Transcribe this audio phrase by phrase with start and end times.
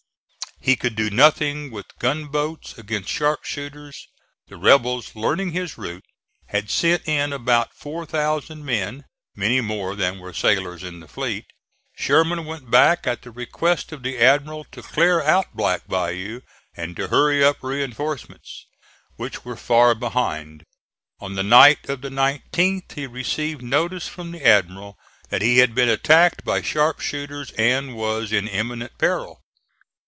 [0.63, 4.07] He could do nothing with gunboats against sharpshooters.
[4.47, 6.05] The rebels, learning his route,
[6.49, 11.45] had sent in about 4,000 men many more than there were sailors in the fleet.
[11.95, 16.41] Sherman went back, at the request of the admiral, to clear out Black Bayou
[16.77, 18.67] and to hurry up reinforcements,
[19.15, 20.63] which were far behind.
[21.19, 24.99] On the night of the 19th he received notice from the admiral
[25.29, 29.39] that he had been attacked by sharp shooters and was in imminent peril.